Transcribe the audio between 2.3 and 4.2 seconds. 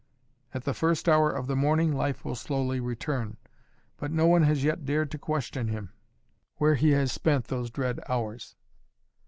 slowly return. But